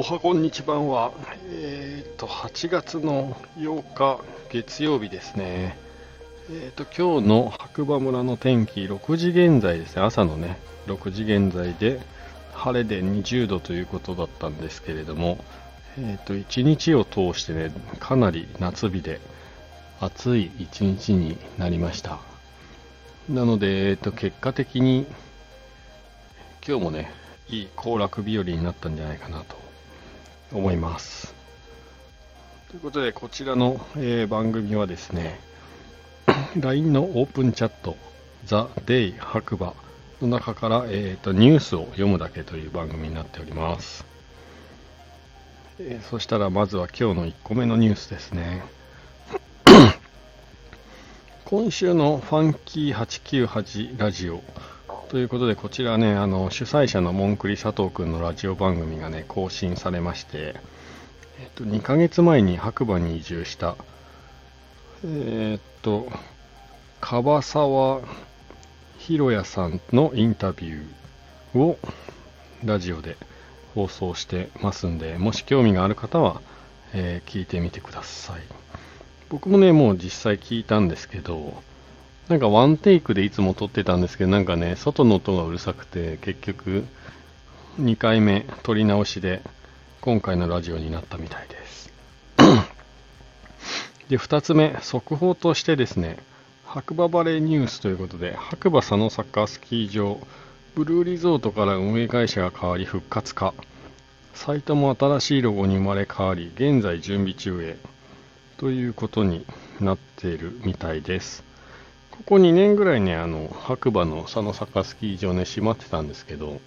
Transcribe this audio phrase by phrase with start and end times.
[0.00, 1.10] おはこんにちばんは、
[1.50, 5.76] えっ、と、8月の8日月曜日ですね。
[6.52, 11.98] えっ、と、今日の白馬村の天気、6時現在ですね、朝のね、6時現在で、
[12.52, 15.44] 晴れで20度ということだったんですけれども、
[15.98, 19.18] えっ、と、1日を通してね、かなり夏日で、
[19.98, 22.20] 暑い一日になりました。
[23.28, 25.08] なので、えっ、と、結果的に、
[26.64, 27.10] 今日もね、
[27.48, 29.67] いい行楽日和になったんじゃないかなと
[30.52, 31.34] 思います。
[32.70, 35.40] ということで、こちらの、えー、番組はですね、
[36.60, 37.96] LINE のオープンチャット、
[38.44, 39.74] ザ・デイ白馬
[40.20, 44.04] の中から、えーと、ニュースを読むだけという番組になっております。
[45.80, 48.64] えー、そしたらまずは今日の1個目のニュースですね。
[51.44, 54.42] 今週のファンキー898ラジオ
[55.08, 60.54] ということで、こちらね、あの主催者のモンクリ佐藤君のラジオ番組がね、更新されまして、
[61.40, 63.76] えっと、2ヶ月前に白馬に移住した、
[65.02, 66.12] えー、っと、
[67.00, 68.02] 樺沢
[68.98, 71.78] 博也さんのインタビューを
[72.62, 73.16] ラジオで
[73.74, 76.42] 放送してますんで、もし興味がある方は、
[76.92, 78.42] えー、聞いてみてください。
[79.30, 81.62] 僕もね、もう実際聞いたんですけど、
[82.28, 86.84] なんかワンテイクでいつも撮ってたんですけど、なんかね、外の音がうるさくて、結局、
[87.80, 89.40] 2回目撮り直しで、
[90.02, 91.92] 今回のラジオになったみたいです。
[94.10, 96.18] で、2つ目、速報としてですね、
[96.66, 100.20] 白馬バレーニュースということで、白馬佐野サッカースキー場、
[100.74, 103.54] ブルーリゾートから運営会社が変わり復活か、
[104.34, 107.78] サイトも新しいロゴに生まれ変わり、現在準備中へ、
[108.58, 109.46] ということに
[109.80, 111.47] なっているみたいです。
[112.18, 116.60] ここ2年ぐらいね、あの、白馬の佐野坂スキー場ね、閉まってたんですけど、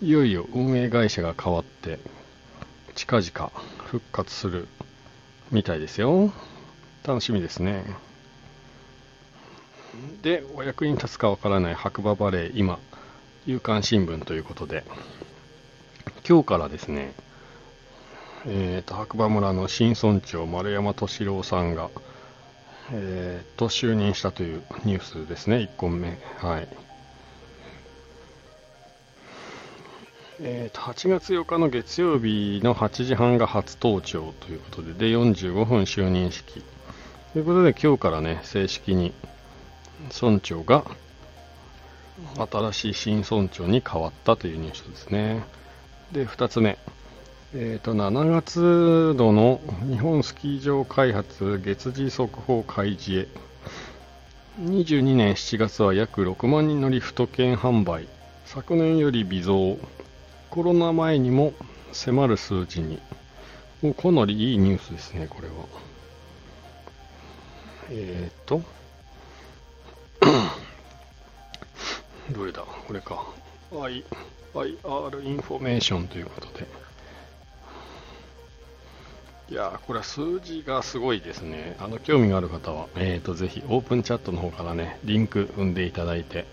[0.00, 1.98] いよいよ運営会社が変わって、
[2.94, 3.52] 近々
[3.84, 4.66] 復活する
[5.50, 6.32] みたいですよ。
[7.06, 7.84] 楽しみですね。
[10.22, 12.78] で、お役に立つかわからない白馬バレー、今、
[13.46, 14.84] 夕刊新聞ということで、
[16.28, 17.12] 今日からですね、
[18.46, 21.90] えーと、白馬村の新村長丸山敏郎さんが、
[22.92, 26.18] えー、と就任したというニュースですね、1個目。
[26.38, 26.68] はい。
[30.40, 36.62] えー、と8月8日の月曜日の8時半が初登庁ということで、で45分就任式。
[37.32, 39.12] ということで、今日からね、正式に
[40.20, 40.84] 村長が
[42.50, 45.44] 新しい新村長に変わったというニュースですね。
[46.12, 46.78] で、2つ目。
[47.54, 53.28] えーと、7月度の日本スキー場開発月次速報開示へ。
[54.62, 58.06] 22年7月は約6万人のリフト券販売。
[58.44, 59.78] 昨年より微増。
[60.50, 61.54] コロナ前にも
[61.92, 63.00] 迫る数字に。
[63.80, 65.54] もうかなりいいニュースですねこれは。
[67.90, 68.60] えっ、ー、と。
[72.30, 72.60] どれだ？
[72.60, 73.26] これか。
[73.72, 74.04] I
[74.54, 76.87] IR インフォメーションということで。
[79.50, 81.74] いやこれは数字がすごいですね。
[81.80, 86.44] あの、興味がある方は、えーと、ぜひオープンチャットの方からね、リンク踏んでいただいて、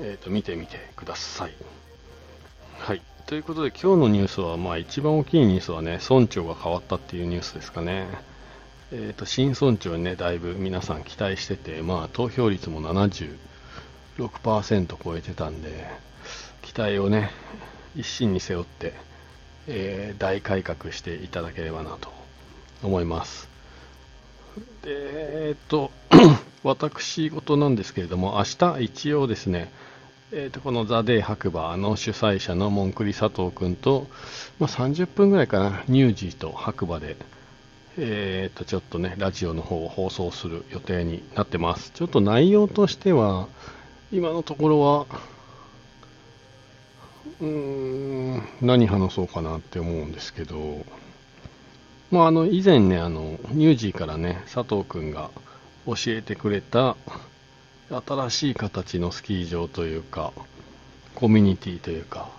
[0.00, 1.52] えーと、見てみてください。
[2.78, 3.02] はい。
[3.26, 8.06] ということで、今日のニュースは、まあ、一番大きいニュースはね、村長が変わったっていうニュースですかね。
[8.90, 15.90] えーと、新村長にね、だいぶ皆さん期待してて、まあ、投票率も76%超えてたんで、
[16.62, 17.30] 期待をね、
[17.94, 19.11] 一身に背負って、
[19.68, 22.10] えー、大改革していただければなと
[22.82, 23.48] 思います。
[24.82, 25.90] で、えっと、
[26.62, 28.44] 私事なんですけれども、明
[28.76, 29.70] 日一応ですね、
[30.32, 34.06] えー、とこのザ・デイ白馬の主催者のモンクリ佐藤君と、
[34.58, 37.16] まあ、30分ぐらいかな、ニュージーと白馬で、
[37.98, 41.90] えー、とちょっとね、ラジオの方を放送する予定になってます。
[41.94, 43.46] ちょっと内容としては、
[44.10, 45.06] 今のところは、
[47.40, 50.84] うーん、何話そうかなって思うんですけど、
[52.10, 55.30] まあ、あの、以前ね、あの、ニュージーからね、佐藤くんが
[55.86, 56.96] 教えてくれた、
[57.88, 60.32] 新しい形のスキー場というか、
[61.14, 62.30] コミュニティというか、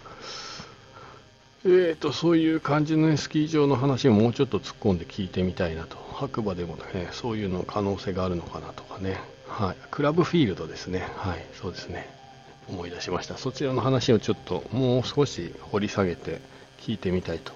[1.66, 5.98] えーと、そういう感じの、ね、スキー場の話をもうちょっと突っ込んで聞いてみたいなと。
[6.14, 9.22] 白馬でもね、そういうの可能性があるのかなとかね。
[9.48, 9.78] はい。
[9.90, 11.08] クラブフィールドですね。
[11.16, 11.46] はい。
[11.54, 12.23] そうですね。
[12.70, 13.38] 思い出しました。
[13.38, 16.42] そちらの話をちょっともう少し掘り下げて
[16.80, 17.54] 聞いてみたいと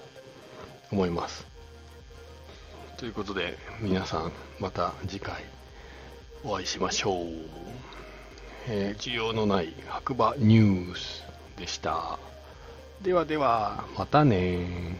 [0.92, 1.45] 思います。
[2.98, 5.44] ということで皆さんまた次回
[6.44, 7.27] お会いしましょう、
[8.68, 11.24] えー、需要のない白馬ニュース
[11.57, 12.19] でした。
[13.01, 14.98] ではでは、またね